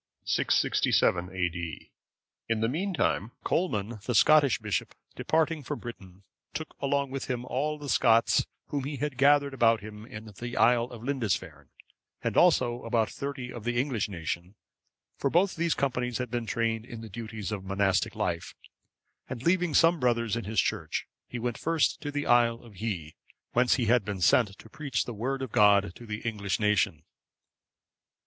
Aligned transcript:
[667 0.25 1.29
A.D.] 1.29 1.91
In 2.49 2.59
the 2.61 2.67
meantime, 2.67 3.33
Colman, 3.43 3.99
the 4.07 4.15
Scottish 4.15 4.57
bishop, 4.57 4.95
departing 5.15 5.61
from 5.61 5.77
Britain,(556) 5.77 6.55
took 6.57 6.75
along 6.81 7.11
with 7.11 7.25
him 7.27 7.45
all 7.45 7.77
the 7.77 7.87
Scots 7.87 8.47
whom 8.69 8.85
he 8.85 8.95
had 8.97 9.15
gathered 9.15 9.53
about 9.53 9.81
him 9.81 10.07
in 10.07 10.25
the 10.39 10.57
isle 10.57 10.85
of 10.85 11.03
Lindisfarne, 11.03 11.69
and 12.23 12.35
also 12.35 12.81
about 12.81 13.11
thirty 13.11 13.53
of 13.53 13.63
the 13.63 13.79
English 13.79 14.09
nation, 14.09 14.55
for 15.19 15.29
both 15.29 15.55
these 15.55 15.75
companies 15.75 16.17
had 16.17 16.31
been 16.31 16.47
trained 16.47 16.83
in 16.83 17.07
duties 17.09 17.51
of 17.51 17.61
the 17.61 17.67
monastic 17.67 18.15
life; 18.15 18.55
and 19.29 19.43
leaving 19.43 19.75
some 19.75 19.99
brothers 19.99 20.35
in 20.35 20.45
his 20.45 20.59
church, 20.59 21.05
he 21.27 21.37
went 21.37 21.59
first 21.59 22.01
to 22.01 22.09
the 22.09 22.25
isle 22.25 22.59
of 22.63 22.73
Hii,(557) 22.77 23.13
whence 23.51 23.75
he 23.75 23.85
had 23.85 24.03
been 24.03 24.19
sent 24.19 24.57
to 24.57 24.67
preach 24.67 25.05
the 25.05 25.13
Word 25.13 25.43
of 25.43 25.51
God 25.51 25.93
to 25.93 26.07
the 26.07 26.21
English 26.21 26.59
nation. 26.59 27.03